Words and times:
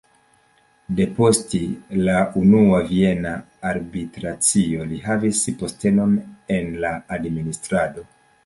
Depost 0.99 1.51
la 2.07 2.15
Unua 2.41 2.79
Viena 2.87 3.35
Arbitracio 3.73 4.89
li 4.95 4.99
havis 5.07 5.45
postenon 5.63 6.19
en 6.57 6.77
la 6.87 6.99
administrado. 7.21 8.11